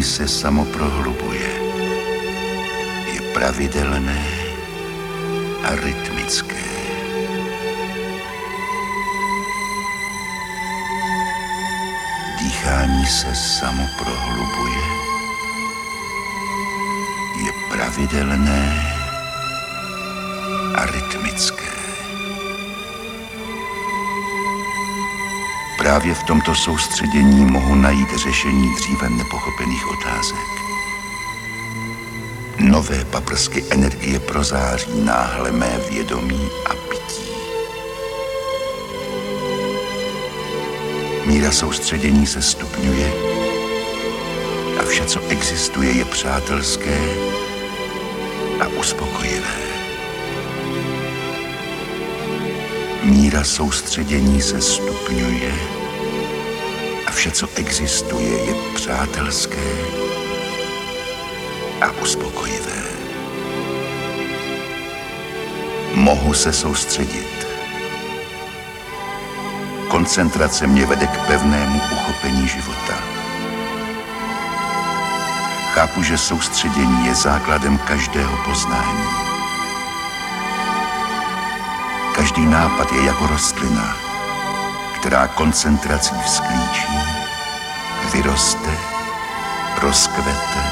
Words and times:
Se 0.00 0.28
samo 0.28 0.64
prohlubuje. 0.64 1.50
Je 3.12 3.20
pravidelné 3.32 4.26
a 5.64 5.76
rytmické. 5.76 6.64
Dýchání 12.38 13.06
se 13.06 13.34
samo 13.34 13.86
prohlubuje. 13.98 14.84
Je 17.44 17.52
pravidelné 17.68 18.64
a 20.74 20.86
rytmické. 20.86 21.69
Právě 25.90 26.14
v 26.14 26.22
tomto 26.22 26.54
soustředění 26.54 27.44
mohu 27.44 27.74
najít 27.74 28.08
řešení 28.16 28.74
dříve 28.74 29.10
nepochopených 29.10 29.88
otázek. 29.88 30.48
Nové 32.58 33.04
paprsky 33.04 33.64
energie 33.70 34.20
prozáří 34.20 35.00
náhle 35.04 35.52
mé 35.52 35.80
vědomí 35.90 36.48
a 36.66 36.74
pití. 36.74 37.30
Míra 41.26 41.50
soustředění 41.50 42.26
se 42.26 42.42
stupňuje 42.42 43.12
a 44.80 44.84
vše, 44.84 45.04
co 45.04 45.20
existuje, 45.28 45.92
je 45.92 46.04
přátelské 46.04 46.98
a 48.60 48.66
uspokojivé. 48.66 49.60
Míra 53.02 53.44
soustředění 53.44 54.42
se 54.42 54.60
stupňuje 54.60 55.79
vše, 57.20 57.30
co 57.30 57.48
existuje, 57.54 58.44
je 58.44 58.54
přátelské 58.74 59.70
a 61.80 61.90
uspokojivé. 62.02 62.82
Mohu 65.94 66.34
se 66.34 66.52
soustředit. 66.52 67.46
Koncentrace 69.88 70.66
mě 70.66 70.86
vede 70.86 71.06
k 71.06 71.26
pevnému 71.26 71.80
uchopení 71.92 72.48
života. 72.48 72.94
Chápu, 75.74 76.02
že 76.02 76.18
soustředění 76.18 77.06
je 77.06 77.14
základem 77.14 77.78
každého 77.78 78.36
poznání. 78.44 79.04
Každý 82.16 82.46
nápad 82.46 82.92
je 82.92 83.04
jako 83.04 83.26
rostlina, 83.26 83.96
která 85.00 85.26
koncentrací 85.28 86.14
vzklíčí, 86.24 87.09
vyroste, 88.12 88.78
rozkvete 89.82 90.62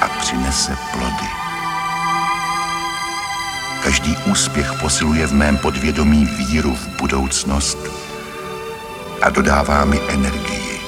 a 0.00 0.08
přinese 0.20 0.76
plody. 0.92 1.28
Každý 3.82 4.16
úspěch 4.30 4.72
posiluje 4.80 5.26
v 5.26 5.32
mém 5.32 5.58
podvědomí 5.58 6.26
víru 6.26 6.74
v 6.74 6.88
budoucnost 6.88 7.78
a 9.22 9.30
dodává 9.30 9.84
mi 9.84 10.00
energii. 10.08 10.80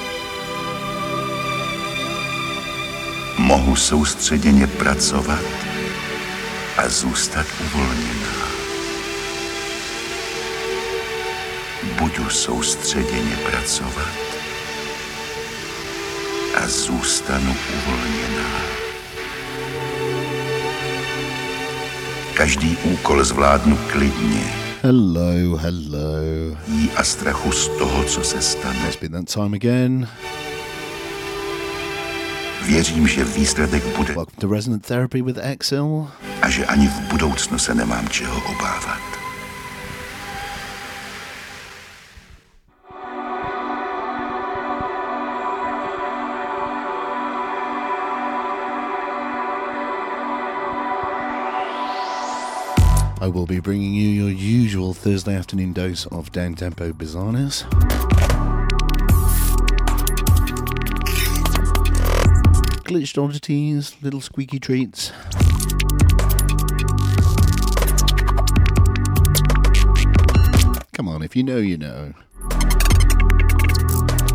Mohu 3.37 3.75
soustředěně 3.75 4.67
pracovat 4.67 5.45
a 6.77 6.89
zůstat 6.89 7.45
uvolněná. 7.65 8.43
budu 11.99 12.29
soustředěně 12.29 13.35
pracovat 13.35 14.32
zůstanu 16.73 17.55
uvolněná. 17.77 18.49
Každý 22.33 22.77
úkol 22.83 23.23
zvládnu 23.23 23.79
klidně. 23.91 24.53
Hello, 24.81 25.57
hello. 25.57 26.57
Jí 26.67 26.91
a 26.95 27.03
strachu 27.03 27.51
z 27.51 27.67
toho, 27.67 28.03
co 28.03 28.23
se 28.23 28.41
stane. 28.41 28.87
It's 28.87 28.99
been 29.01 29.11
that 29.11 29.33
time 29.33 29.53
again. 29.53 30.07
Věřím, 32.65 33.07
že 33.07 33.23
výsledek 33.23 33.97
bude 33.97 34.13
Welcome 34.13 34.37
to 34.39 34.47
Resonant 34.47 34.85
Therapy 34.85 35.21
with 35.21 35.37
Excel. 35.41 36.07
a 36.41 36.49
že 36.49 36.65
ani 36.65 36.87
v 36.87 36.99
budoucnu 36.99 37.59
se 37.59 37.75
nemám 37.75 38.09
čeho 38.09 38.41
obávat. 38.51 38.92
I 53.23 53.27
will 53.29 53.45
be 53.45 53.61
bringing 53.61 53.93
you 53.93 54.09
your 54.09 54.29
usual 54.29 54.93
Thursday 54.93 55.33
afternoon 55.33 55.71
dose 55.71 56.05
of 56.07 56.33
down 56.33 56.55
tempo 56.55 56.91
bizarreness. 56.91 57.63
Glitched 62.83 63.17
oddities, 63.17 63.95
little 64.01 64.19
squeaky 64.19 64.59
treats. 64.59 65.13
Come 70.91 71.07
on, 71.07 71.21
if 71.23 71.33
you 71.37 71.43
know, 71.43 71.59
you 71.59 71.77
know. 71.77 72.13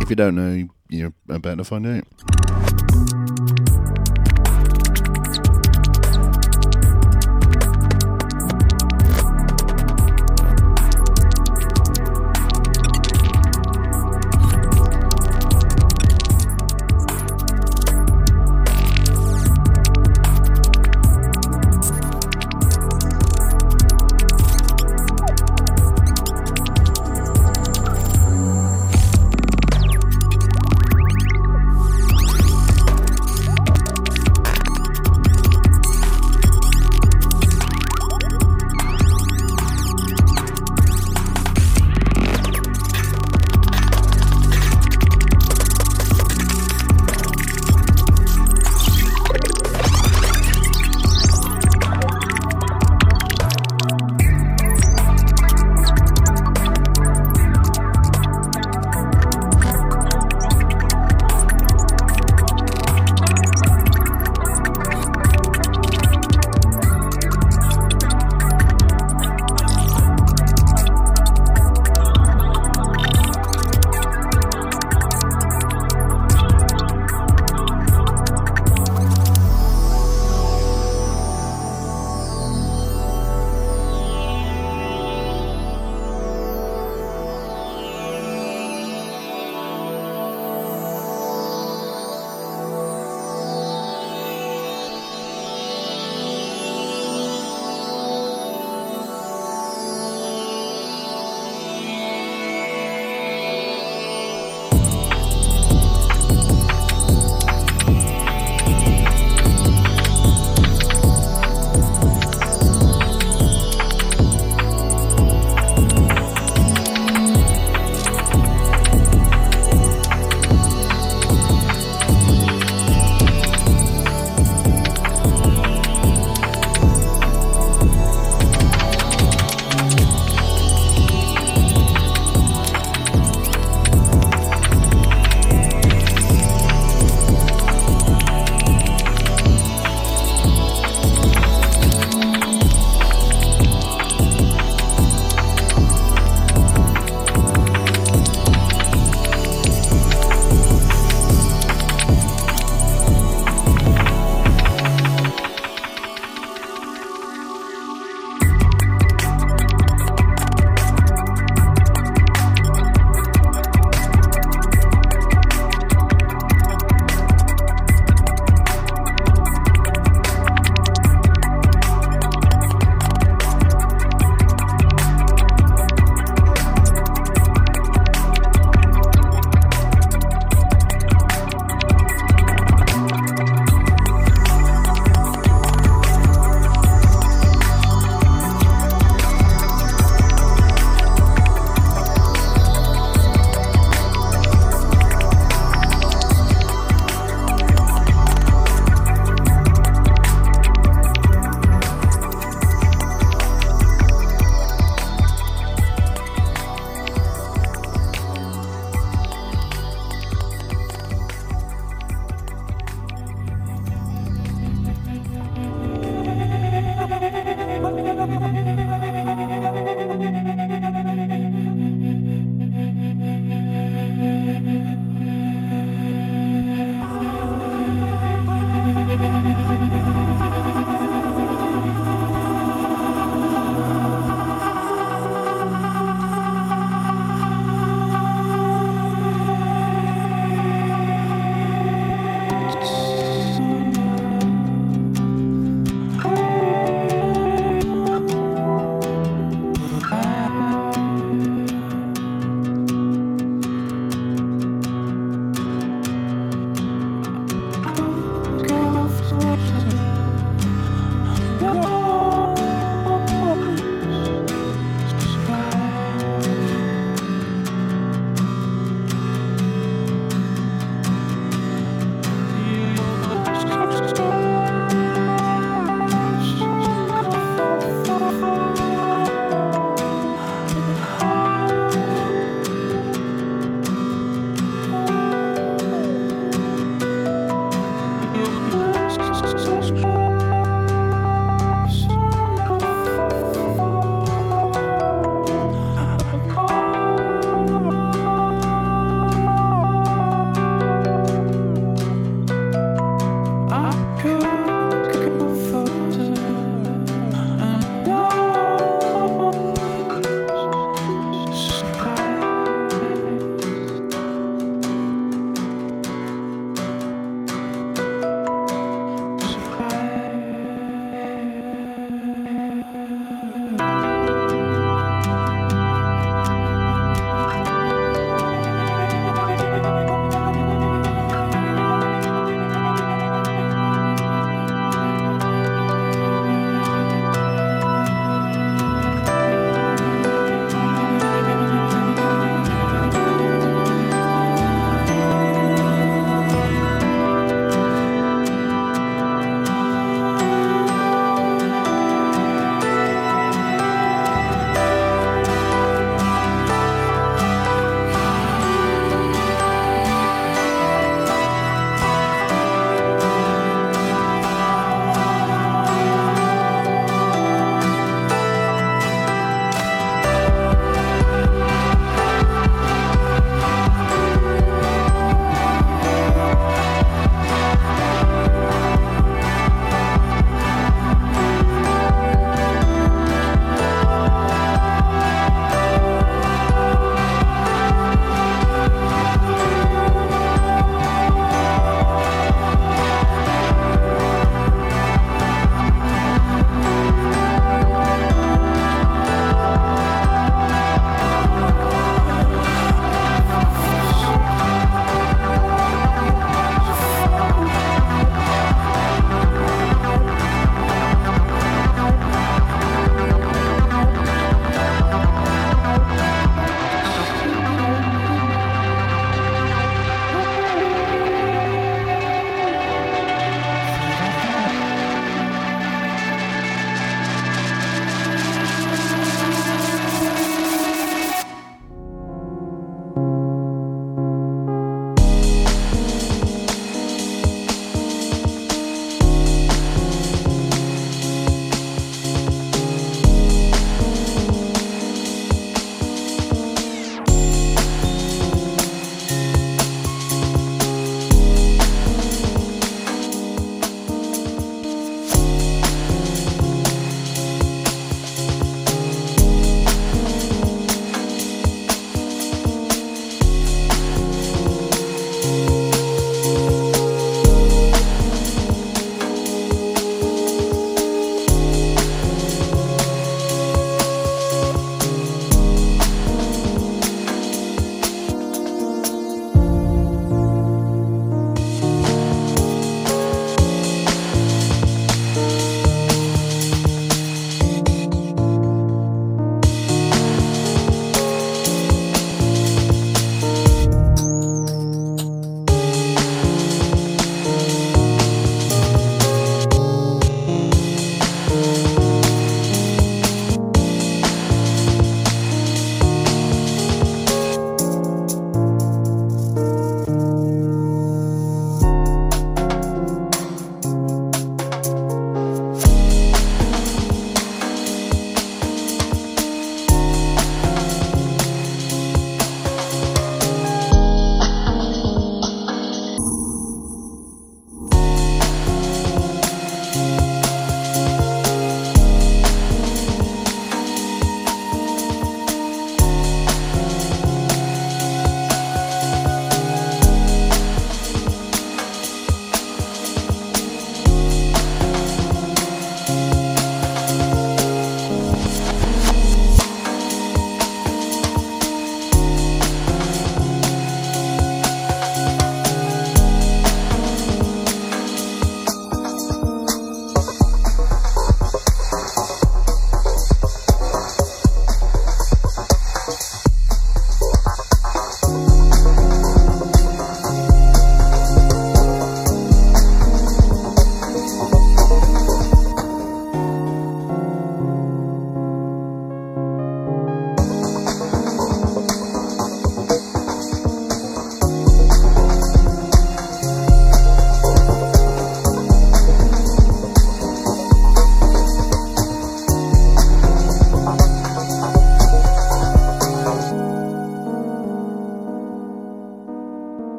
If 0.00 0.10
you 0.10 0.14
don't 0.14 0.36
know, 0.36 0.68
you're 0.88 1.12
about 1.28 1.58
to 1.58 1.64
find 1.64 1.88
out. 1.88 2.65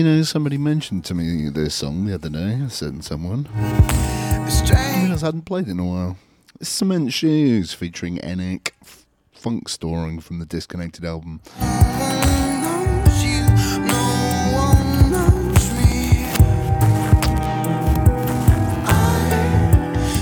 You 0.00 0.06
know, 0.06 0.22
somebody 0.22 0.56
mentioned 0.56 1.04
to 1.04 1.14
me 1.14 1.50
this 1.50 1.74
song 1.74 2.06
the 2.06 2.14
other 2.14 2.30
day. 2.30 2.58
I 2.64 2.68
said 2.68 3.04
someone. 3.04 3.44
Strange. 4.48 5.10
I 5.10 5.26
hadn't 5.26 5.42
played 5.44 5.68
it 5.68 5.72
in 5.72 5.78
a 5.78 5.84
while. 5.84 6.16
Cement 6.62 7.12
Shoes 7.12 7.74
featuring 7.74 8.16
Enic, 8.16 8.70
f- 8.80 9.04
funk 9.30 9.68
storing 9.68 10.18
from 10.20 10.38
the 10.38 10.46
Disconnected 10.46 11.04
album. 11.04 11.42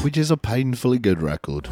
Which 0.03 0.17
is 0.17 0.33
a 0.33 0.37
painfully 0.37 0.99
good 0.99 1.23
record. 1.23 1.69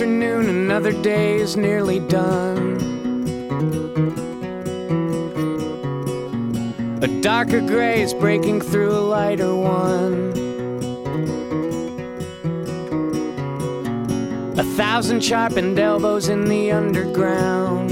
Afternoon, 0.00 0.48
another 0.48 0.92
day 1.02 1.34
is 1.34 1.58
nearly 1.58 1.98
done. 1.98 2.78
A 7.02 7.20
darker 7.20 7.60
gray 7.60 8.00
is 8.00 8.14
breaking 8.14 8.62
through 8.62 8.92
a 8.92 9.04
lighter 9.14 9.54
one. 9.54 10.32
A 14.58 14.64
thousand 14.74 15.22
sharpened 15.22 15.78
elbows 15.78 16.30
in 16.30 16.46
the 16.46 16.72
underground. 16.72 17.90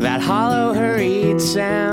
That 0.00 0.22
hollow, 0.22 0.72
hurried 0.72 1.42
sound 1.42 1.91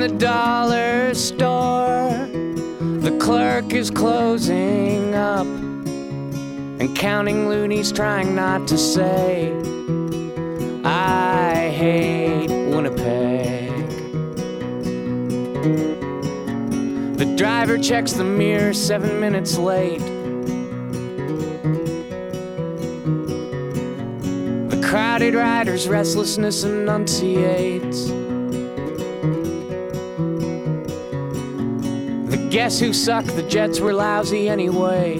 the 0.00 0.08
dollar 0.08 1.12
store, 1.12 2.08
the 3.00 3.18
clerk 3.20 3.74
is 3.74 3.90
closing 3.90 5.14
up 5.14 5.46
and 5.46 6.96
counting 6.96 7.50
loonies, 7.50 7.92
trying 7.92 8.34
not 8.34 8.66
to 8.66 8.78
say, 8.78 9.52
I 10.84 11.68
hate 11.68 12.48
Winnipeg. 12.48 13.68
The 17.18 17.34
driver 17.36 17.76
checks 17.76 18.14
the 18.14 18.24
mirror 18.24 18.72
seven 18.72 19.20
minutes 19.20 19.58
late. 19.58 20.00
The 24.70 24.80
crowded 24.82 25.34
rider's 25.34 25.88
restlessness 25.88 26.64
enunciates. 26.64 27.89
Guess 32.60 32.78
who 32.78 32.92
sucked, 32.92 33.34
the 33.36 33.42
Jets 33.44 33.80
were 33.80 33.94
lousy 33.94 34.46
anyway. 34.46 35.18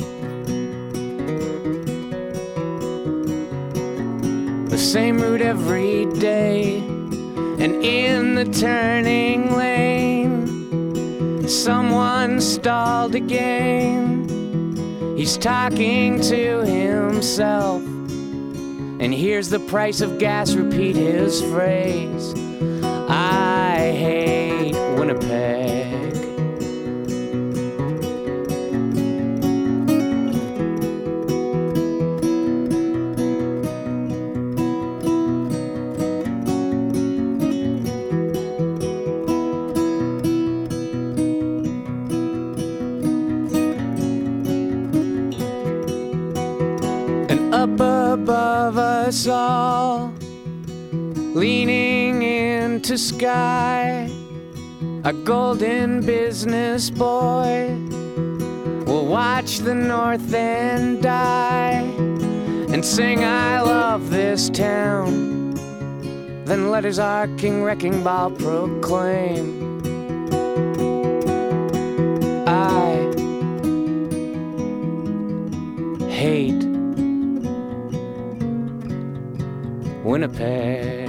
The 4.69 4.77
same 4.77 5.19
route 5.19 5.41
every 5.41 6.05
day, 6.21 6.81
and 6.81 7.83
in 7.83 8.35
the 8.35 8.45
turning 8.45 9.57
lane, 9.57 11.49
someone 11.49 12.43
stalled 12.43 13.15
again. 13.15 14.27
He's 15.17 15.39
talking 15.39 16.21
to 16.21 16.63
himself, 16.67 17.81
and 17.83 19.15
here's 19.15 19.49
the 19.49 19.61
price 19.61 20.03
of 20.03 20.19
gas 20.19 20.55
repeat 20.55 20.95
his 20.95 21.41
phrase 21.41 22.35
I 23.09 23.93
hate 23.97 24.75
Winnipeg. 24.99 25.90
All, 49.29 50.13
leaning 51.35 52.23
into 52.23 52.97
sky, 52.99 54.11
a 55.05 55.13
golden 55.13 56.05
business 56.05 56.91
boy 56.91 57.77
will 58.87 59.07
watch 59.07 59.59
the 59.59 59.75
north 59.75 60.33
end 60.35 61.03
die 61.03 61.83
and 62.73 62.85
sing, 62.85 63.25
I 63.25 63.61
love 63.61 64.11
this 64.11 64.49
town. 64.49 65.55
Then 66.45 66.71
let 66.71 66.85
his 66.85 66.99
arcing 66.99 67.63
wrecking 67.63 68.03
ball 68.03 68.31
proclaim. 68.31 69.61
I 72.47 73.07
hate 76.09 76.60
Winnipeg. 80.11 81.00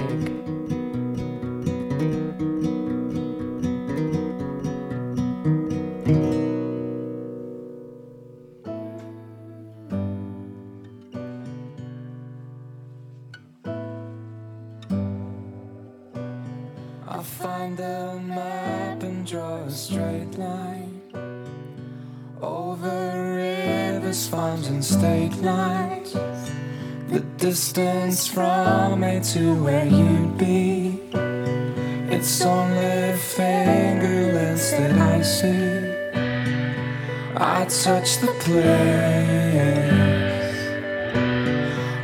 Touch 37.82 38.18
the 38.18 38.32
place 38.46 38.62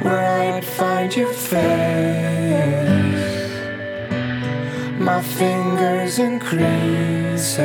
where 0.02 0.56
I'd 0.56 0.64
find 0.64 1.14
your 1.14 1.32
face. 1.32 1.60
My 4.98 5.22
fingers 5.22 6.18
in 6.18 6.40
creases 6.40 7.58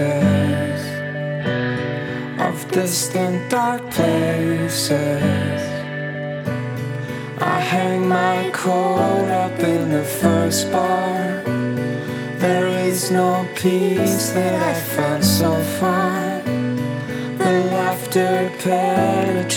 of 2.39 2.69
distant 2.69 3.49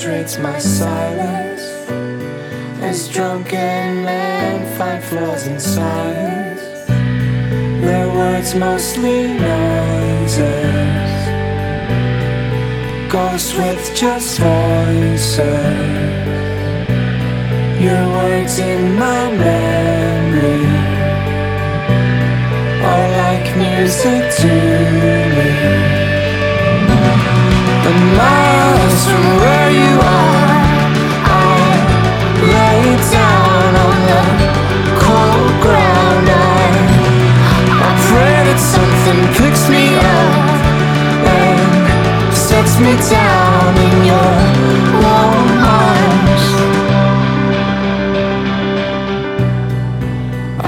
penetrates 0.07 0.39
my 0.39 0.57
silence 0.59 1.63
as 2.81 3.09
drunken 3.09 4.05
men 4.05 4.79
find 4.79 5.03
flaws 5.03 5.49
in 5.49 5.59
science. 5.59 6.63
Their 7.85 8.09
words 8.09 8.55
mostly 8.55 9.33
noises, 9.35 10.43
ghosts 13.11 13.55
with 13.55 13.83
just 13.97 14.39
voices. 14.39 15.39
Your 17.81 18.07
words 18.19 18.59
in 18.61 18.95
my 18.95 19.33
memory 19.33 20.67
are 22.91 23.09
like 23.23 23.57
music 23.57 24.23
to 24.41 24.53
me. 25.37 25.51
The 27.85 27.93
cold 28.17 28.66
me 42.81 42.95
down 43.11 43.77
in 43.89 43.97
your 44.13 44.35
warm 45.03 45.51
arms. 45.83 46.45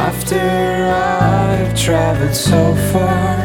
After 0.06 0.40
I've 0.90 1.74
traveled 1.78 2.34
so 2.34 2.74
far, 2.90 3.37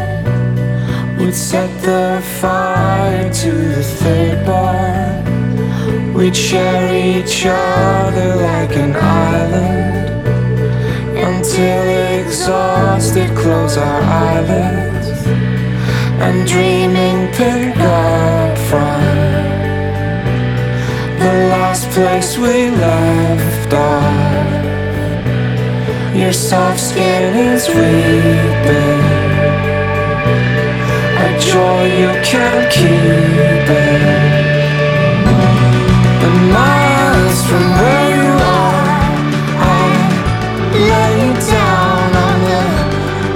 we'd 1.24 1.34
set 1.34 1.70
the 1.82 2.22
fire 2.42 3.32
to 3.32 3.52
the 3.52 3.84
third 3.84 4.46
bar. 4.46 5.24
We'd 6.14 6.36
share 6.36 6.88
each 6.94 7.46
other 7.46 8.36
like 8.36 8.76
an 8.76 8.94
island 8.96 10.28
until 11.18 11.84
exhausted, 12.20 13.30
close 13.38 13.78
our 13.78 14.02
eyelids 14.02 15.26
and 16.26 16.48
dreaming 16.48 17.32
pick 17.34 17.78
up 17.78 18.58
from 18.70 19.02
the 21.24 21.34
last 21.54 21.90
place 21.92 22.38
we 22.38 22.70
left 22.70 23.74
off. 23.74 24.64
Your 26.16 26.34
soft 26.34 26.80
skin 26.80 27.36
is 27.36 27.68
weeping 27.70 29.13
joy, 31.52 31.84
you 32.02 32.12
can't 32.24 32.72
keep 32.72 33.68
it. 33.68 34.04
And 36.26 36.38
miles 36.52 37.40
from 37.50 37.64
where 37.80 38.10
you 38.18 38.32
are, 38.60 38.86
I 39.60 39.84
lay 40.92 41.20
down 41.56 42.10
on 42.28 42.38
the 42.52 42.66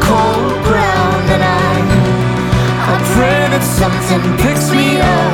cold 0.08 0.56
ground 0.68 1.26
and 1.36 1.44
I, 1.44 1.74
I 2.92 2.96
pray 3.14 3.42
that 3.54 3.64
something 3.82 4.24
picks 4.44 4.72
me 4.72 4.88
up 5.02 5.34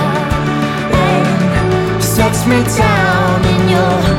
and 1.09 2.03
sets 2.03 2.45
me 2.47 2.59
down 2.77 3.45
in 3.53 3.61
your 3.69 4.12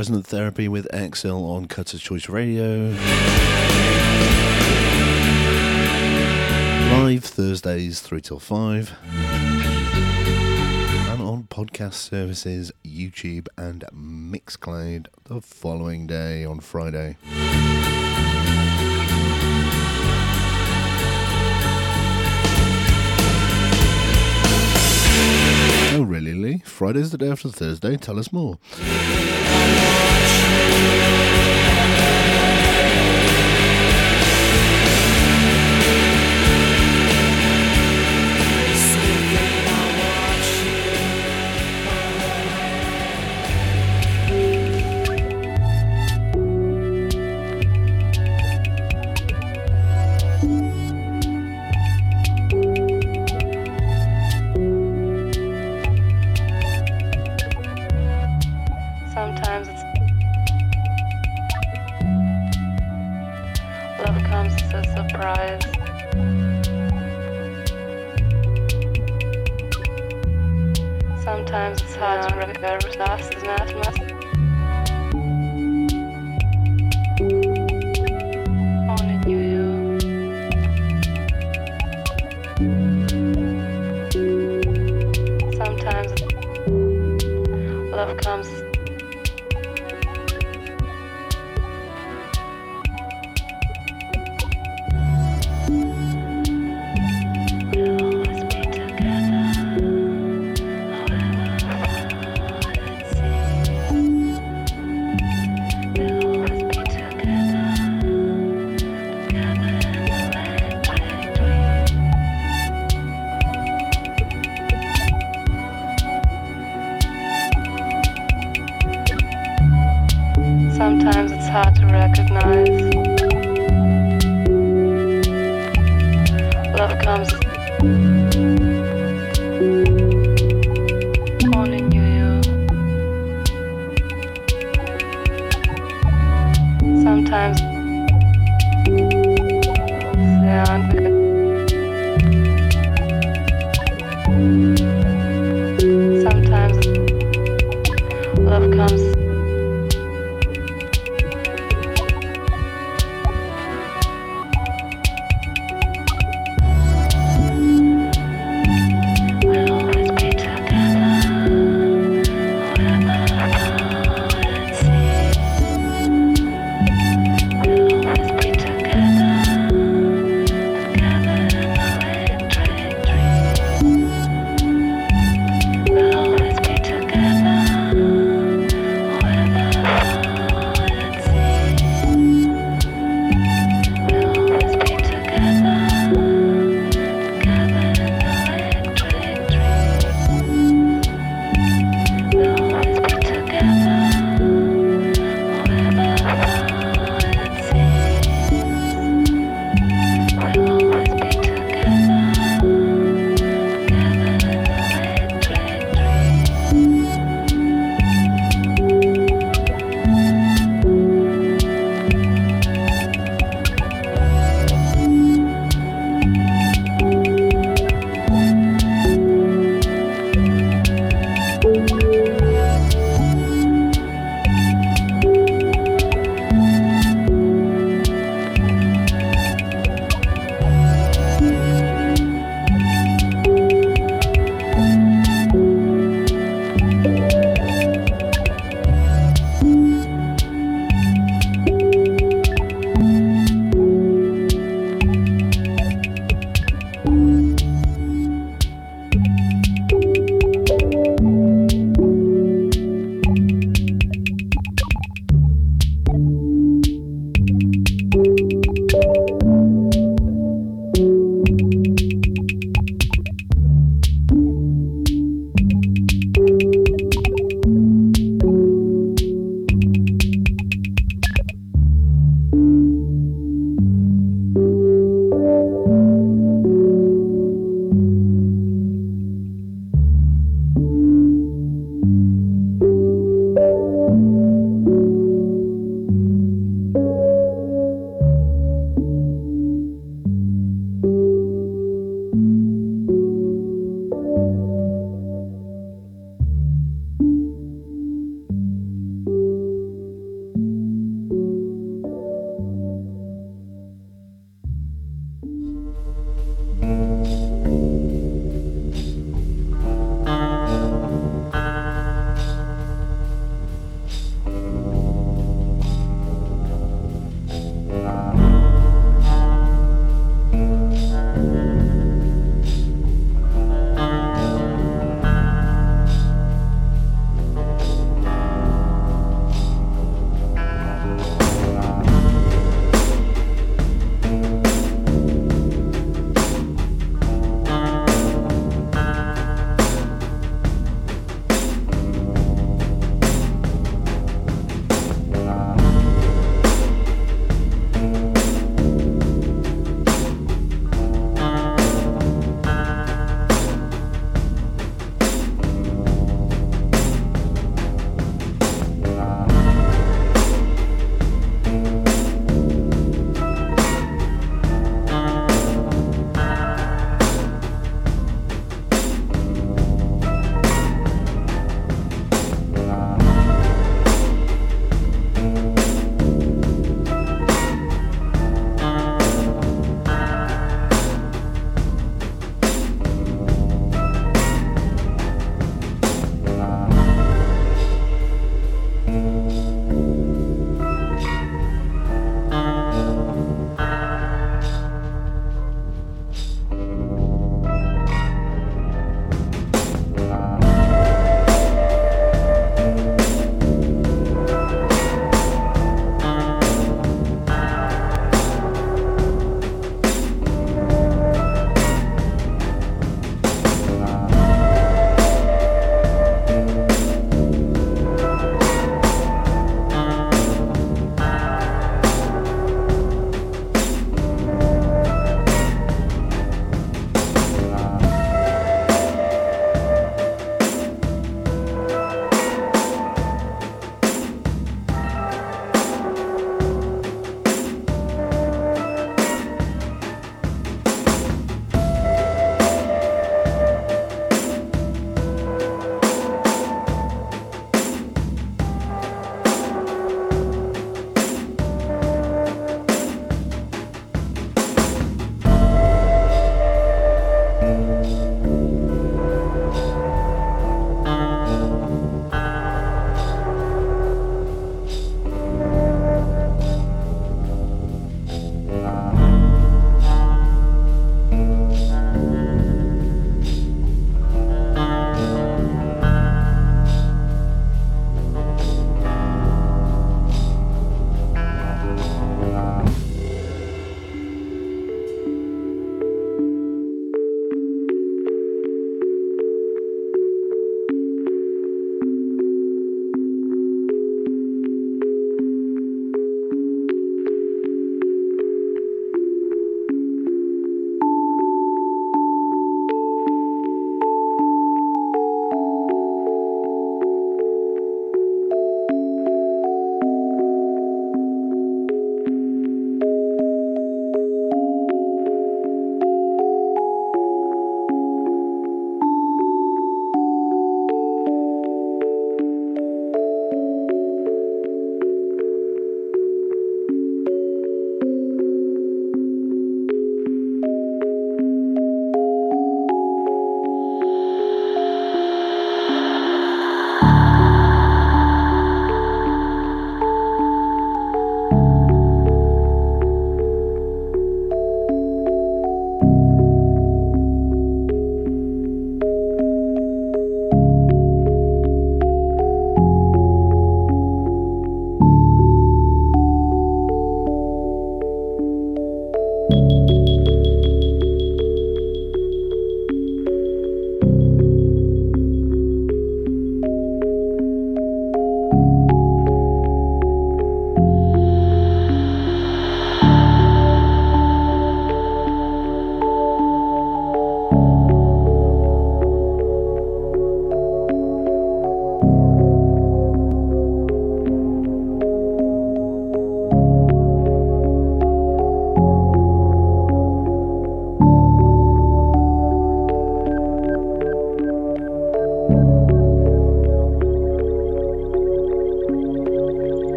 Resonant 0.00 0.26
Therapy 0.26 0.66
with 0.66 0.88
Exsil 0.94 1.42
on 1.42 1.66
Cutter's 1.66 2.00
Choice 2.00 2.30
Radio. 2.30 2.88
Live 6.90 7.22
Thursdays 7.22 8.00
3 8.00 8.22
till 8.22 8.38
5. 8.38 8.94
And 11.10 11.20
on 11.20 11.42
podcast 11.50 11.92
services, 11.92 12.72
YouTube 12.82 13.48
and 13.58 13.84
Mixcloud 13.92 15.08
the 15.24 15.42
following 15.42 16.06
day 16.06 16.46
on 16.46 16.60
Friday. 16.60 17.18
Oh, 25.92 26.04
really, 26.06 26.32
Lee? 26.32 26.62
Friday's 26.64 27.10
the 27.10 27.18
day 27.18 27.28
after 27.28 27.50
Thursday. 27.50 27.98
Tell 27.98 28.18
us 28.18 28.32
more. 28.32 28.58
Sometimes 29.50 31.19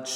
not 0.00 0.08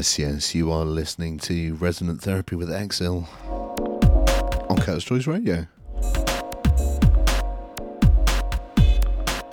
Yes, 0.00 0.18
yes, 0.18 0.54
you 0.54 0.72
are 0.72 0.86
listening 0.86 1.36
to 1.40 1.74
Resonant 1.74 2.22
Therapy 2.22 2.56
with 2.56 2.70
Exsil 2.70 3.28
on 4.70 4.78
Cutters 4.78 5.04
Choice 5.04 5.26
Radio. 5.26 5.66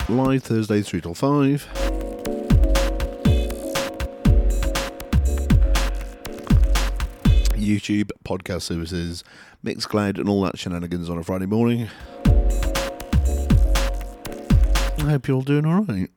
Live 0.08 0.42
Thursday 0.42 0.80
3 0.80 1.02
till 1.02 1.14
5. 1.14 1.68
YouTube, 7.52 8.10
podcast 8.24 8.62
services, 8.62 9.22
Mixcloud, 9.62 10.16
and 10.16 10.30
all 10.30 10.40
that 10.44 10.58
shenanigans 10.58 11.10
on 11.10 11.18
a 11.18 11.22
Friday 11.22 11.44
morning. 11.44 11.90
I 14.96 15.10
hope 15.10 15.28
you're 15.28 15.34
all 15.34 15.42
doing 15.42 15.66
alright. 15.66 16.10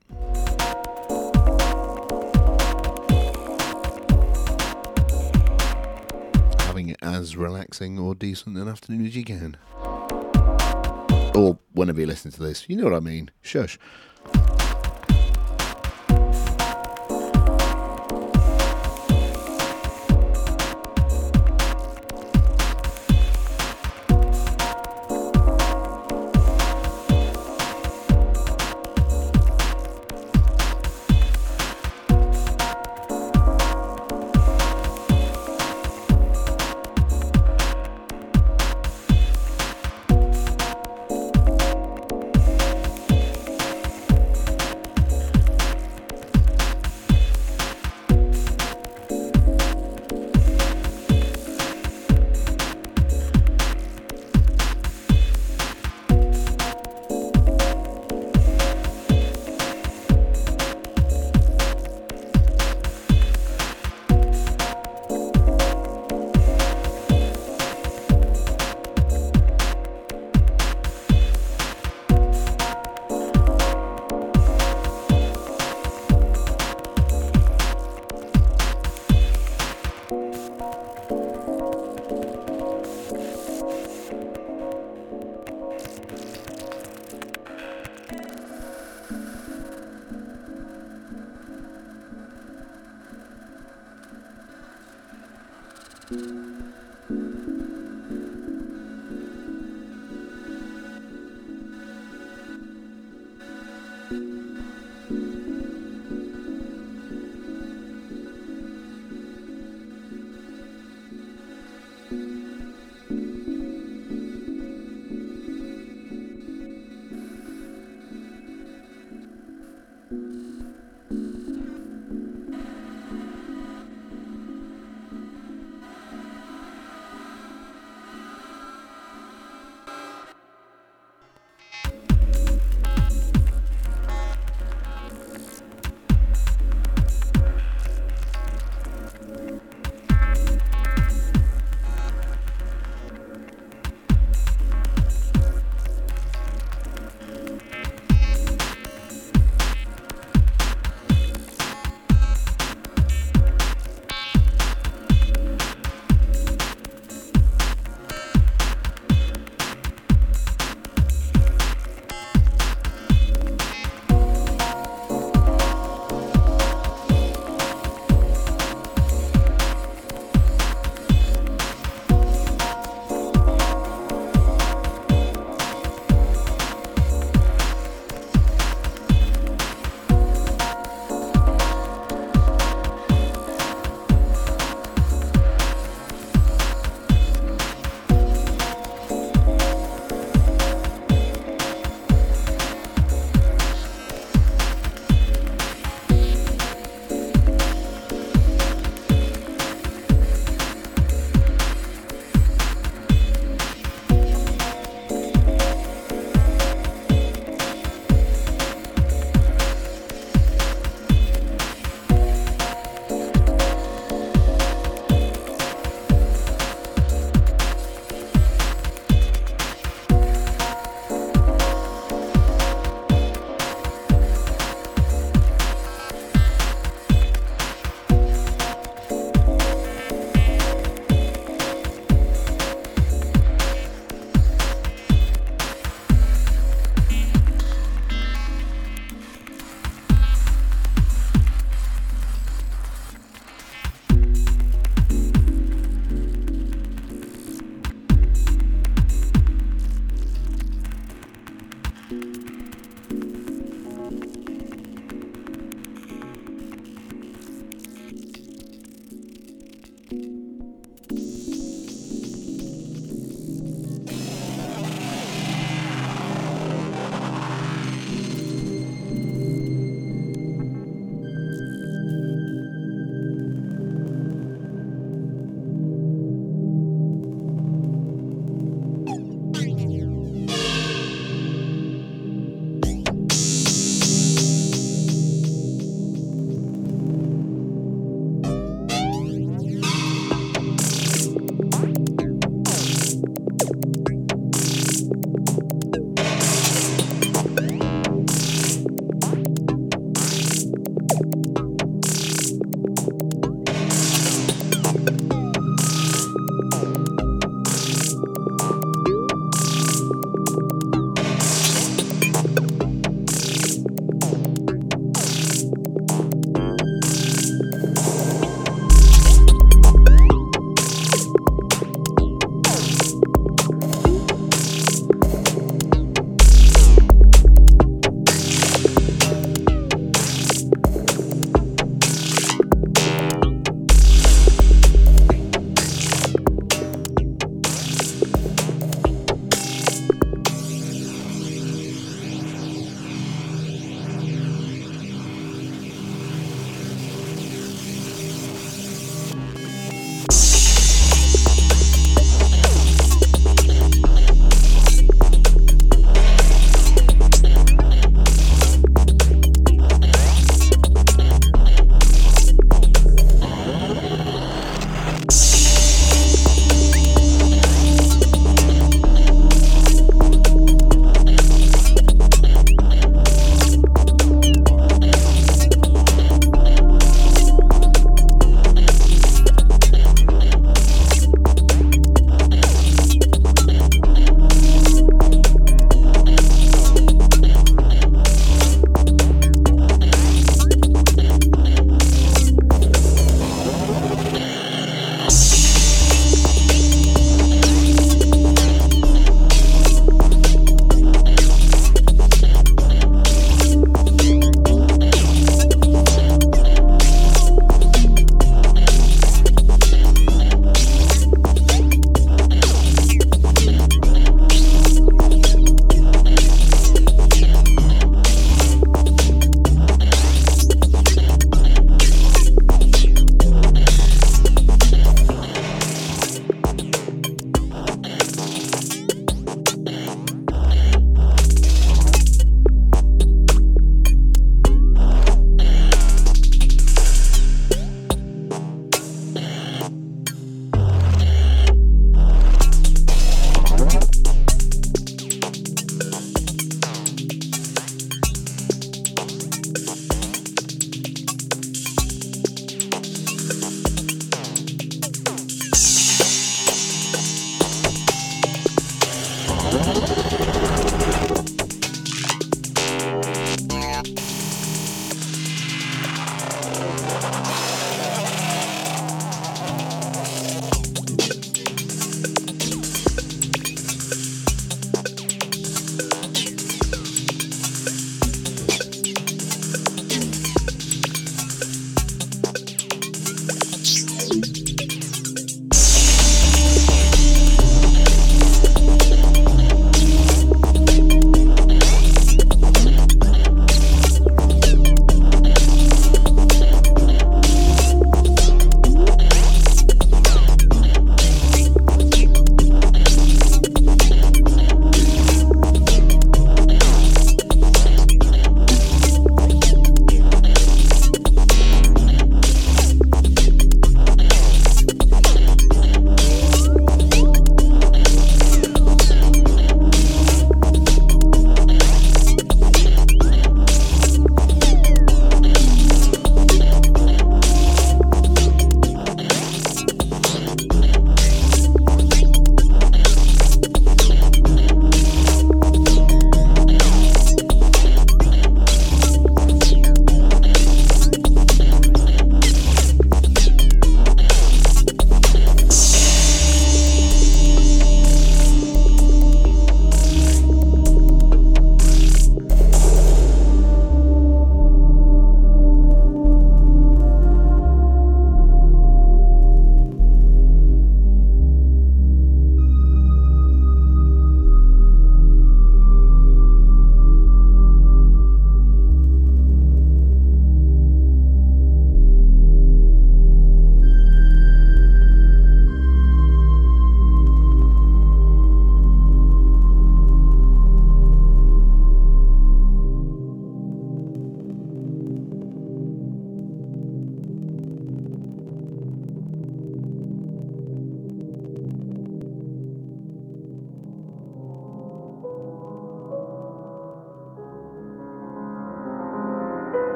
As 7.12 7.36
relaxing 7.36 7.98
or 7.98 8.14
decent 8.14 8.56
an 8.56 8.68
afternoon 8.68 9.06
as 9.06 9.14
you 9.14 9.24
can. 9.24 9.56
Or 11.34 11.58
whenever 11.72 12.00
you 12.00 12.06
listen 12.06 12.30
to 12.32 12.42
this, 12.42 12.68
you 12.68 12.76
know 12.76 12.84
what 12.84 12.94
I 12.94 13.00
mean. 13.00 13.30
Shush. 13.42 13.78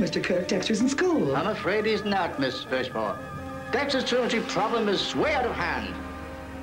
Mr. 0.00 0.24
Kirk, 0.24 0.48
Dexter's 0.48 0.80
in 0.80 0.88
school. 0.88 1.36
I'm 1.36 1.48
afraid 1.48 1.84
he's 1.84 2.06
not, 2.06 2.40
Miss 2.40 2.64
Fishmore. 2.64 3.18
Dexter's 3.70 4.04
truancy 4.04 4.40
problem 4.40 4.88
is 4.88 5.14
way 5.14 5.34
out 5.34 5.44
of 5.44 5.52
hand. 5.52 5.94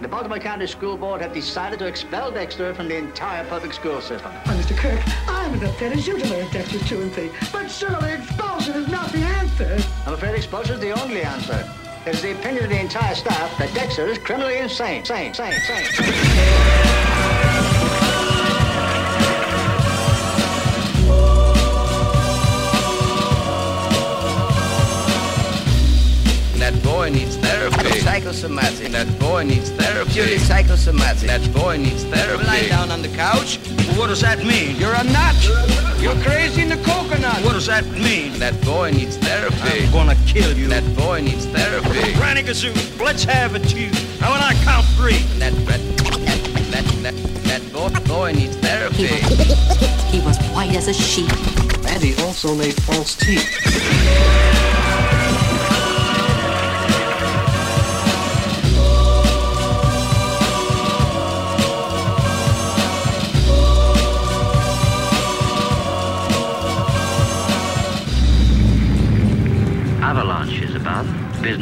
The 0.01 0.07
Baltimore 0.07 0.39
County 0.39 0.65
School 0.65 0.97
Board 0.97 1.21
have 1.21 1.33
decided 1.33 1.77
to 1.79 1.85
expel 1.85 2.31
Dexter 2.31 2.73
from 2.73 2.87
the 2.87 2.97
entire 2.97 3.45
public 3.45 3.73
school 3.73 4.01
system. 4.01 4.31
Oh, 4.33 4.41
Why, 4.45 4.55
Mr. 4.55 4.75
Kirk, 4.75 4.99
I'm 5.29 5.53
as 5.53 5.69
upset 5.69 5.91
as 5.91 6.07
you 6.07 6.17
to 6.17 6.27
learn 6.29 6.51
Dexter's 6.51 6.87
truancy. 6.87 7.29
But 7.51 7.67
surely 7.69 8.13
expulsion 8.13 8.73
is 8.73 8.87
not 8.87 9.11
the 9.11 9.19
answer. 9.19 9.77
I'm 10.07 10.13
afraid 10.15 10.33
expulsion 10.33 10.75
is 10.75 10.81
the 10.81 10.99
only 10.99 11.21
answer. 11.21 11.63
It 12.07 12.15
is 12.15 12.23
the 12.23 12.31
opinion 12.31 12.63
of 12.63 12.69
the 12.71 12.79
entire 12.79 13.13
staff 13.13 13.55
that 13.59 13.71
Dexter 13.75 14.07
is 14.07 14.17
criminally 14.17 14.57
insane. 14.57 15.05
Sane, 15.05 15.35
sane, 15.35 15.53
sane. 15.61 16.96
Psychosomatic. 28.07 28.93
That 28.93 29.19
boy 29.19 29.43
needs 29.43 29.69
therapy. 29.69 30.13
Purely 30.13 30.37
psychosomatic. 30.37 31.27
That 31.27 31.43
boy 31.53 31.75
needs 31.75 32.05
therapy. 32.05 32.45
Lie 32.45 32.69
down 32.69 32.89
on 32.89 33.01
the 33.01 33.09
couch. 33.09 33.57
What 33.97 34.07
does 34.07 34.21
that 34.21 34.39
mean? 34.45 34.77
You're 34.77 34.95
a 34.95 35.03
nut. 35.03 35.35
You're 35.99 36.15
crazy 36.23 36.61
in 36.61 36.69
the 36.69 36.77
coconut. 36.77 37.43
What 37.43 37.51
does 37.51 37.67
that 37.67 37.85
mean? 37.85 38.39
That 38.39 38.55
boy 38.63 38.91
needs 38.91 39.17
therapy. 39.17 39.83
I'm 39.85 39.91
gonna 39.91 40.15
kill 40.25 40.57
you. 40.57 40.67
That 40.69 40.85
boy 40.95 41.19
needs 41.19 41.47
therapy. 41.47 42.13
Granny 42.13 42.43
Gazoo, 42.43 42.71
let's 42.97 43.25
have 43.25 43.55
it 43.55 43.67
to 43.71 43.77
you. 43.77 43.91
Now 44.21 44.31
when 44.31 44.41
I 44.41 44.53
count 44.63 44.85
three. 44.95 45.19
That 45.39 45.53
that 45.67 45.81
that 46.71 46.85
that, 47.03 47.15
that 47.43 47.73
boy, 47.73 47.89
boy 48.07 48.31
needs 48.31 48.55
therapy. 48.55 49.07
He 50.07 50.21
was 50.21 50.37
white 50.55 50.73
as 50.75 50.87
a 50.87 50.93
sheet. 50.93 51.29
And 51.85 52.01
he 52.01 52.15
also 52.23 52.55
made 52.55 52.81
false 52.83 53.17
teeth. 53.17 54.46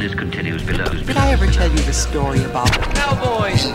Business 0.05 0.19
continues 0.19 0.61
below. 0.61 0.85
Did 0.85 1.17
I 1.17 1.31
ever 1.31 1.47
tell 1.47 1.67
you 1.67 1.79
the 1.79 1.91
story 1.91 2.43
about 2.43 2.71
Cowboys. 2.93 3.65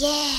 Yeah. 0.00 0.32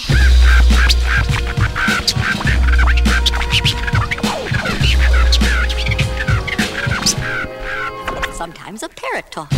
Sometimes 8.34 8.82
a 8.82 8.90
parrot 8.90 9.30
talks. 9.30 9.56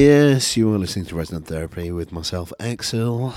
Yes, 0.00 0.56
you 0.56 0.72
are 0.72 0.78
listening 0.78 1.04
to 1.04 1.14
Resonant 1.14 1.46
Therapy 1.46 1.92
with 1.92 2.10
myself, 2.10 2.54
Exsil. 2.58 3.32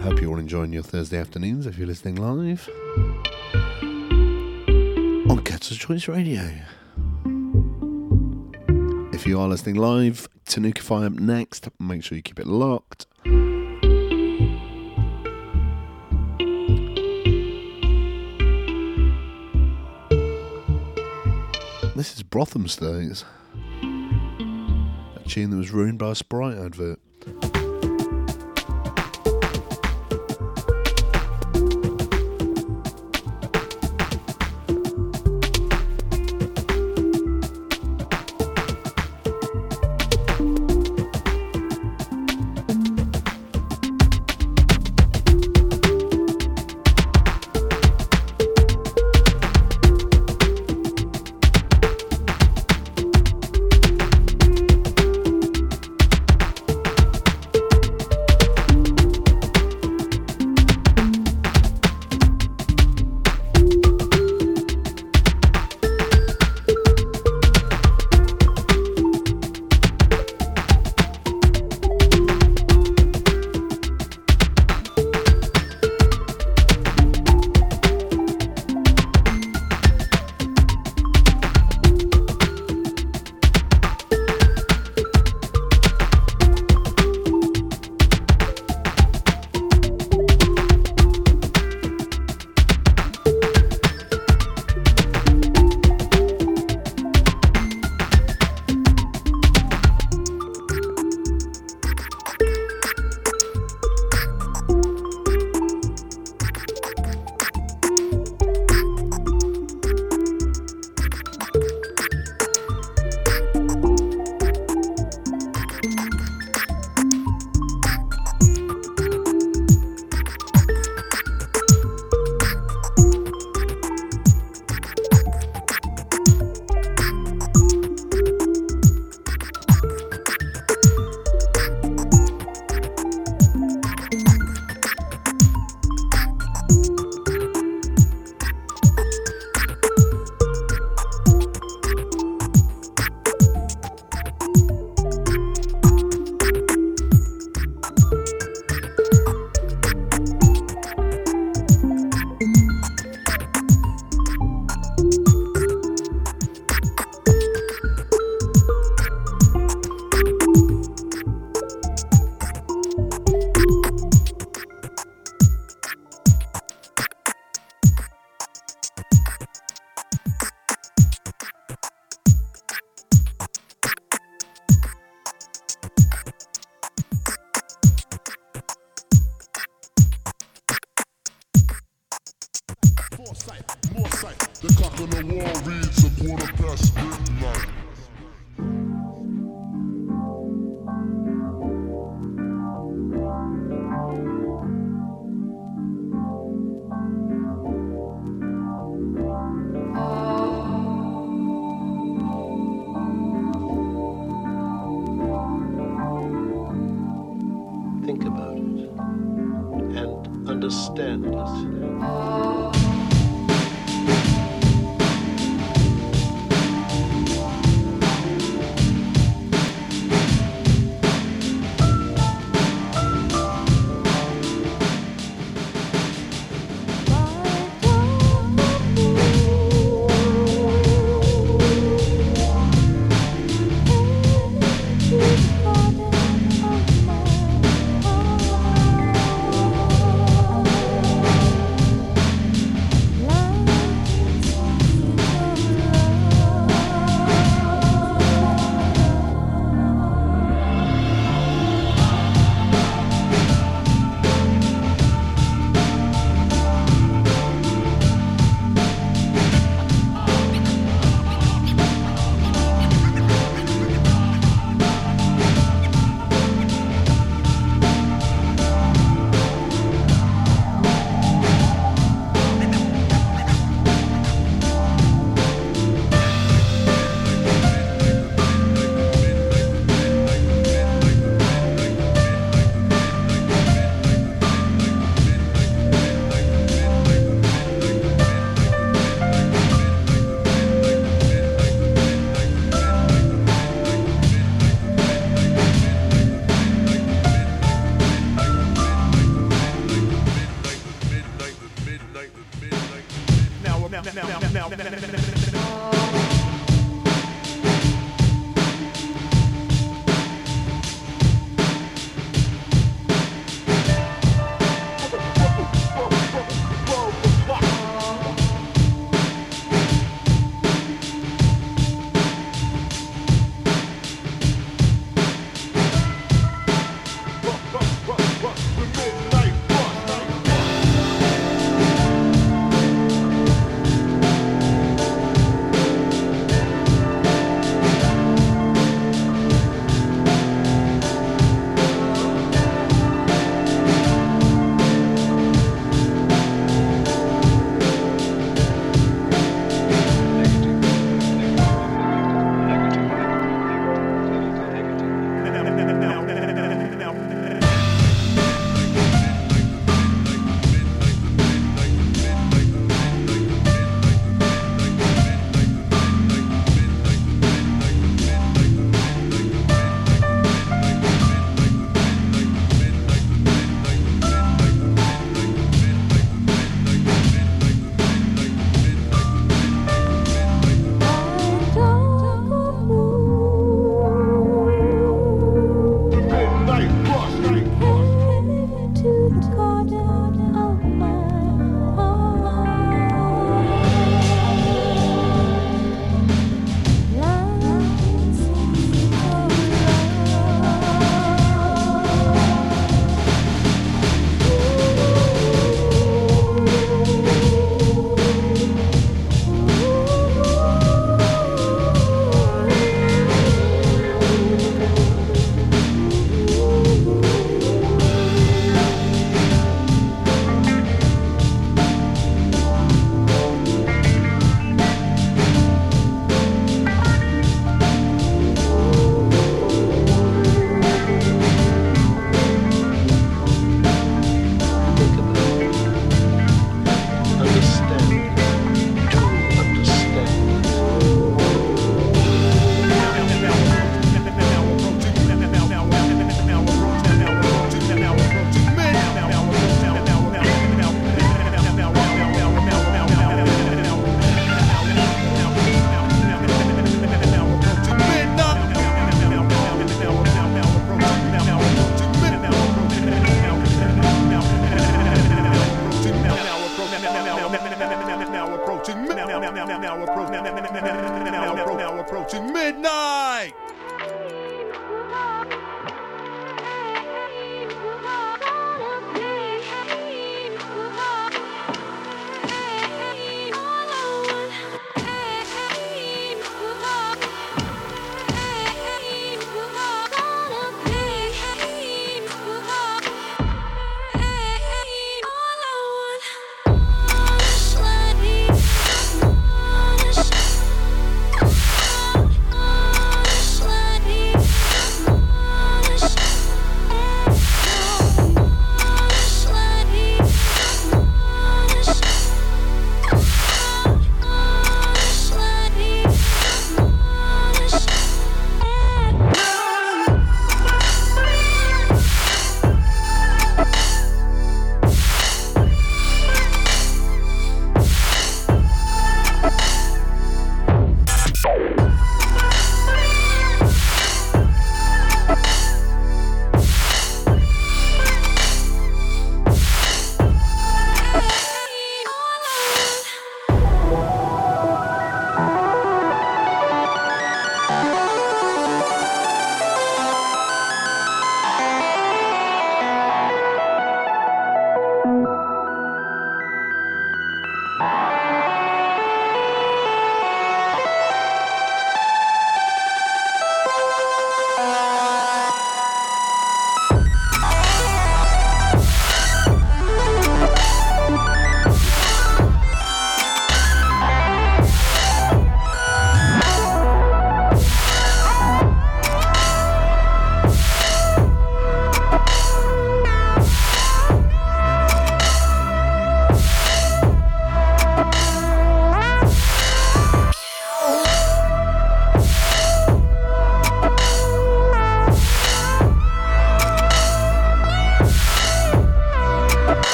Hope 0.00 0.22
you're 0.22 0.30
all 0.30 0.38
enjoying 0.38 0.72
your 0.72 0.82
Thursday 0.82 1.18
afternoons 1.18 1.66
if 1.66 1.76
you're 1.76 1.86
listening 1.86 2.14
live 2.14 2.66
on 5.28 5.42
Cutters 5.44 5.76
Choice 5.76 6.08
Radio. 6.08 6.50
If 9.12 9.26
you 9.26 9.38
are 9.38 9.48
listening 9.48 9.74
live, 9.74 10.26
Tanukify 10.46 11.04
up 11.04 11.12
next. 11.12 11.68
Make 11.78 12.02
sure 12.02 12.16
you 12.16 12.22
keep 12.22 12.40
it 12.40 12.46
locked. 12.46 13.06
This 21.94 22.16
is 22.16 22.22
Brothamsdays. 22.22 23.24
A 23.24 23.47
tune 25.38 25.50
that 25.50 25.56
was 25.56 25.70
ruined 25.70 26.00
by 26.00 26.10
a 26.10 26.14
Sprite 26.16 26.58
advert. 26.58 26.98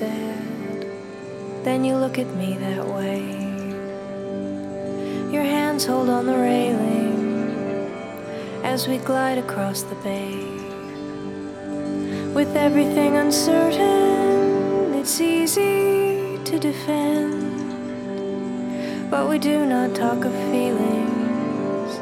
Then 0.00 1.84
you 1.84 1.96
look 1.96 2.18
at 2.18 2.26
me 2.36 2.54
that 2.54 2.86
way. 2.86 3.20
Your 5.32 5.42
hands 5.42 5.84
hold 5.84 6.08
on 6.08 6.26
the 6.26 6.36
railing 6.36 7.90
as 8.64 8.86
we 8.86 8.98
glide 8.98 9.38
across 9.38 9.82
the 9.82 9.96
bay. 9.96 10.34
With 12.32 12.54
everything 12.56 13.16
uncertain, 13.16 14.94
it's 14.94 15.20
easy 15.20 16.38
to 16.44 16.58
defend. 16.58 17.50
But 19.10 19.28
we 19.28 19.38
do 19.38 19.66
not 19.66 19.94
talk 19.94 20.24
of 20.24 20.32
feelings, 20.52 21.98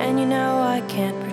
and 0.00 0.18
you 0.18 0.26
know 0.26 0.60
I 0.60 0.80
can't 0.88 1.27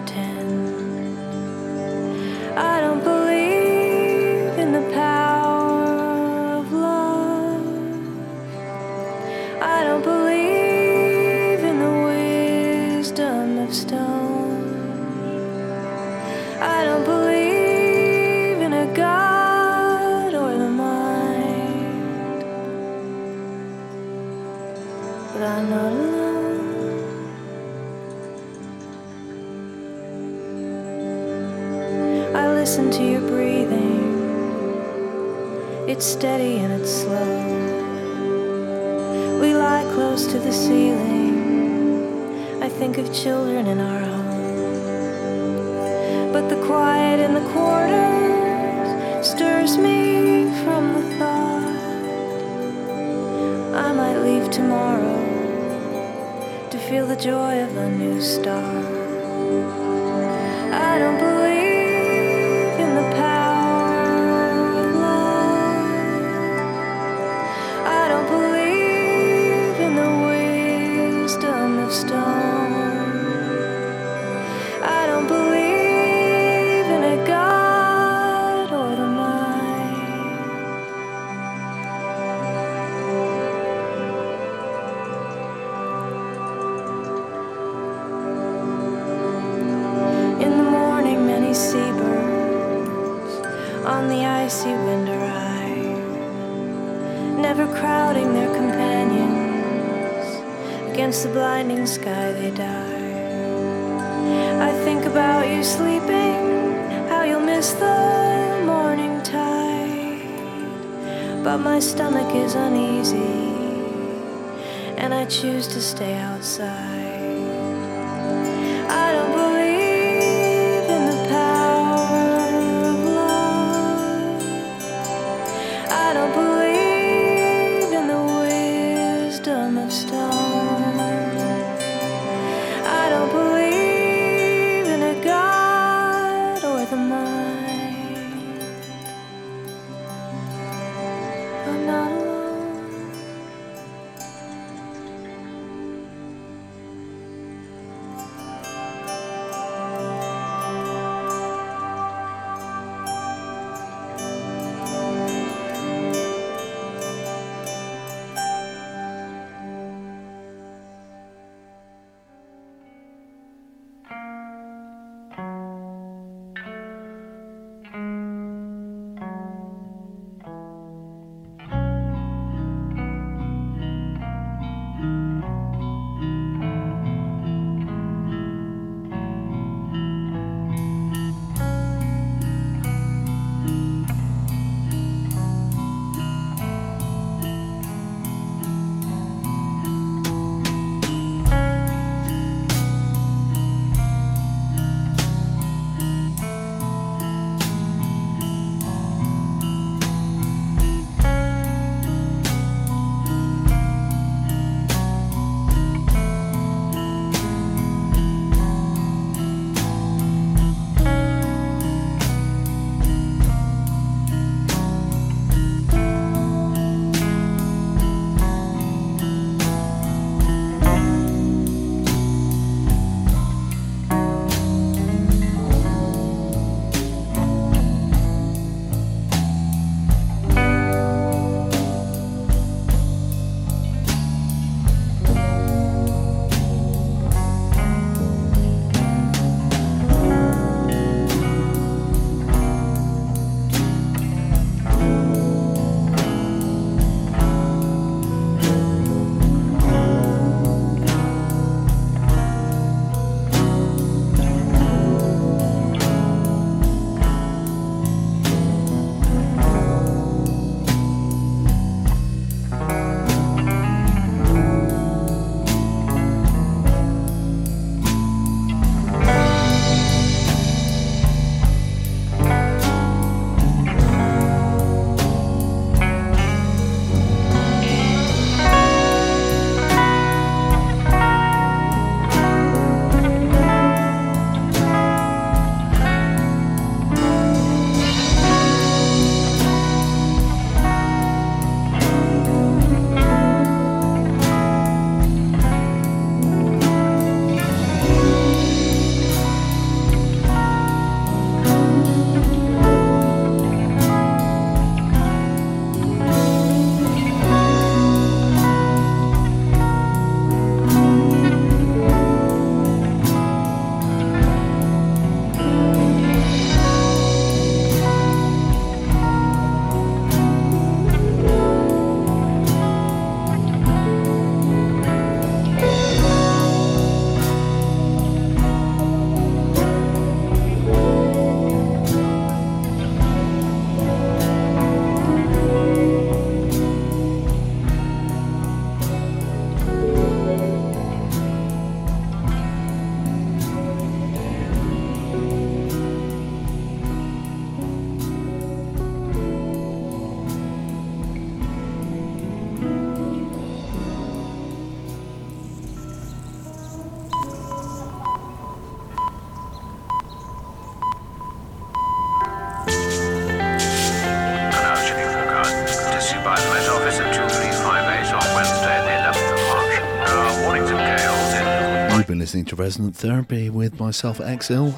listening 372.65 372.77
to 372.77 372.83
Resonant 372.83 373.15
Therapy 373.15 373.69
with 373.69 373.99
myself, 373.99 374.39
Exsil. 374.39 374.93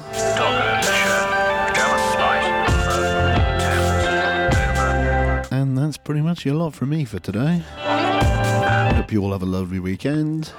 And 5.50 5.76
that's 5.76 5.98
pretty 5.98 6.22
much 6.22 6.46
your 6.46 6.54
lot 6.54 6.74
from 6.74 6.90
me 6.90 7.04
for 7.04 7.18
today. 7.18 7.62
Hope 8.94 9.12
you 9.12 9.22
all 9.22 9.32
have 9.32 9.42
a 9.42 9.46
lovely 9.46 9.80
weekend. 9.80 10.52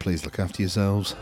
Please 0.00 0.24
look 0.24 0.38
after 0.38 0.62
yourselves. 0.62 1.14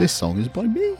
This 0.00 0.12
song 0.12 0.38
is 0.38 0.48
by 0.48 0.62
me. 0.62 0.96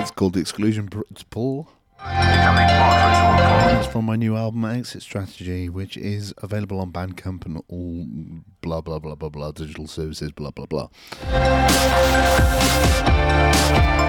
It's 0.00 0.10
called 0.12 0.38
Exclusion 0.38 0.88
Pr- 0.88 1.02
Pull. 1.28 1.68
And 2.02 3.78
It's 3.78 3.86
from 3.92 4.06
my 4.06 4.16
new 4.16 4.34
album 4.34 4.64
Exit 4.64 5.02
Strategy, 5.02 5.68
which 5.68 5.98
is 5.98 6.32
available 6.38 6.80
on 6.80 6.92
Bandcamp 6.92 7.44
and 7.44 7.62
all 7.68 8.06
blah 8.62 8.80
blah 8.80 8.98
blah 8.98 9.16
blah 9.16 9.28
blah 9.28 9.50
digital 9.52 9.86
services 9.86 10.32
blah 10.32 10.50
blah 10.50 10.64
blah. 10.64 10.88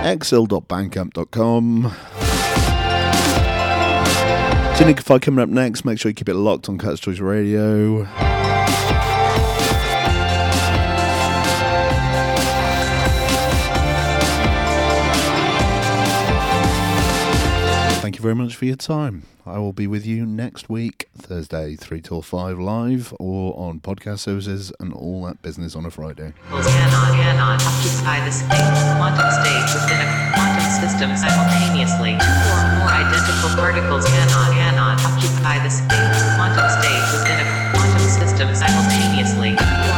Exsil.bandcamp.com. 0.05 1.91
Tunicify 4.77 5.21
coming 5.21 5.41
up 5.43 5.49
next. 5.49 5.83
Make 5.83 5.99
sure 5.99 6.09
you 6.09 6.15
keep 6.15 6.29
it 6.29 6.35
locked 6.35 6.69
on 6.69 6.77
Cutters 6.77 7.01
Choice 7.01 7.19
Radio. 7.19 8.07
Thank 18.09 18.17
you 18.17 18.23
very 18.23 18.33
much 18.33 18.55
for 18.55 18.65
your 18.65 18.75
time. 18.75 19.27
I 19.45 19.59
will 19.59 19.71
be 19.71 19.85
with 19.85 20.03
you 20.03 20.25
next 20.25 20.67
week, 20.67 21.09
Thursday, 21.15 21.75
3 21.75 22.01
till 22.01 22.23
5 22.23 22.57
live 22.57 23.13
or 23.19 23.53
on 23.55 23.81
podcast 23.81 24.25
services 24.25 24.73
and 24.79 24.91
all 24.91 25.25
that 25.25 25.43
business 25.43 25.75
on 25.75 25.85
a 25.85 25.91
Friday. 25.91 26.33
simultaneously. 31.21 32.17
Two 32.17 32.49
or 32.49 32.65
more 32.81 32.89
identical 32.89 33.49
particles 33.53 34.05
cannot, 34.09 34.57
cannot 34.57 34.97
occupy 35.05 35.61
the 35.61 35.69
space 35.69 36.23
quantum 36.33 36.65
within 37.13 37.45
a 37.45 37.71
quantum 37.77 38.09
system 38.09 38.55
simultaneously. 38.55 39.88